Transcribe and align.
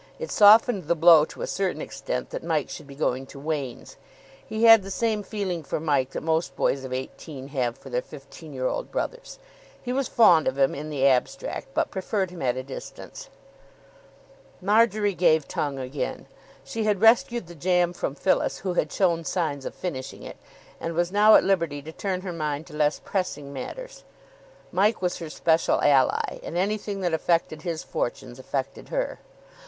It 0.17 0.31
softened 0.31 0.85
the 0.87 0.95
blow 0.95 1.25
to 1.25 1.43
a 1.43 1.45
certain 1.45 1.79
extent 1.79 2.31
that 2.31 2.43
Mike 2.43 2.71
should 2.71 2.87
be 2.87 2.95
going 2.95 3.27
to 3.27 3.39
Wain's. 3.39 3.97
He 4.43 4.63
had 4.63 4.81
the 4.81 4.89
same 4.89 5.21
feeling 5.21 5.61
for 5.61 5.79
Mike 5.79 6.09
that 6.09 6.23
most 6.23 6.55
boys 6.55 6.83
of 6.83 6.91
eighteen 6.91 7.49
have 7.49 7.77
for 7.77 7.91
their 7.91 8.01
fifteen 8.01 8.51
year 8.51 8.65
old 8.65 8.91
brothers. 8.91 9.37
He 9.79 9.93
was 9.93 10.07
fond 10.07 10.47
of 10.47 10.57
him 10.57 10.73
in 10.73 10.89
the 10.89 11.05
abstract, 11.05 11.67
but 11.75 11.91
preferred 11.91 12.31
him 12.31 12.41
at 12.41 12.57
a 12.57 12.63
distance. 12.63 13.29
Marjory 14.59 15.13
gave 15.13 15.47
tongue 15.47 15.77
again. 15.77 16.25
She 16.63 16.85
had 16.85 16.99
rescued 16.99 17.45
the 17.45 17.53
jam 17.53 17.93
from 17.93 18.15
Phyllis, 18.15 18.57
who 18.65 18.73
had 18.73 18.91
shown 18.91 19.23
signs 19.23 19.65
of 19.65 19.75
finishing 19.75 20.23
it, 20.23 20.37
and 20.79 20.95
was 20.95 21.11
now 21.11 21.35
at 21.35 21.43
liberty 21.43 21.79
to 21.83 21.91
turn 21.91 22.21
her 22.21 22.33
mind 22.33 22.65
to 22.65 22.73
less 22.73 22.99
pressing 23.05 23.53
matters. 23.53 24.03
Mike 24.71 24.99
was 24.99 25.17
her 25.19 25.29
special 25.29 25.79
ally, 25.79 26.39
and 26.41 26.57
anything 26.57 27.01
that 27.01 27.13
affected 27.13 27.61
his 27.61 27.83
fortunes 27.83 28.39
affected 28.39 28.89
her. 28.89 29.19